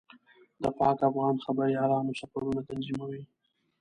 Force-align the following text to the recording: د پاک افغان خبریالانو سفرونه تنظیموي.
د 0.61 0.63
پاک 0.77 0.97
افغان 1.09 1.35
خبریالانو 1.45 2.17
سفرونه 2.21 2.61
تنظیموي. 2.69 3.21